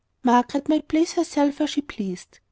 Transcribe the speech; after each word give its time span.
Margaret 0.23 0.67
might 0.67 0.87
place 0.87 1.13
herself 1.13 1.59
where 1.59 1.67
she 1.67 1.81
pleased. 1.81 2.39